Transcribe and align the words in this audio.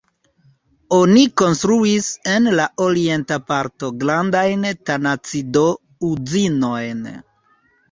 Oni 0.99 1.25
konstruis 1.41 2.07
en 2.37 2.47
la 2.61 2.65
orienta 2.87 3.39
parto 3.53 3.91
grandajn 4.05 4.67
tanacido-uzinojn. 4.93 7.07